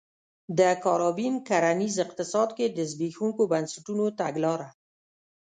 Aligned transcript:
د 0.57 0.59
کارابین 0.83 1.33
کرنیز 1.47 1.95
اقتصاد 2.05 2.49
کې 2.57 2.65
د 2.69 2.77
زبېښونکو 2.91 3.43
بنسټونو 3.51 4.05
تګلاره 4.19 4.69